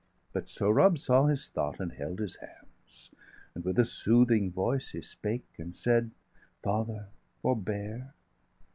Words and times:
705 0.33 0.33
But 0.33 0.49
Sohrab 0.49 0.97
saw 0.97 1.25
his 1.27 1.47
thought, 1.47 1.79
and 1.79 1.91
held 1.91 2.17
his 2.17 2.37
hands, 2.37 3.11
And 3.53 3.63
with 3.63 3.77
a 3.77 3.85
soothing 3.85 4.49
voice 4.51 4.89
he 4.93 5.01
spake, 5.03 5.45
and 5.59 5.75
said: 5.75 6.09
"Father, 6.63 7.09
forbear! 7.43 8.15